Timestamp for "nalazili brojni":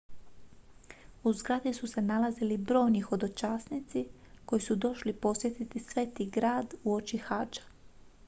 2.05-3.01